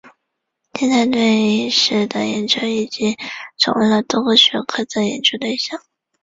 [0.73, 3.15] 现代对意识的研究已经
[3.59, 5.79] 成为了多个学科的研究对象。